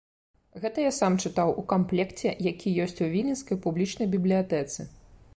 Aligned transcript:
Гэта 0.61 0.77
я 0.85 0.91
сам 0.99 1.17
чытаў 1.27 1.51
у 1.61 1.65
камплекце, 1.73 2.29
які 2.51 2.73
ёсць 2.85 2.97
у 3.07 3.09
віленскай 3.11 3.61
публічнай 3.67 4.07
бібліятэцы. 4.15 4.87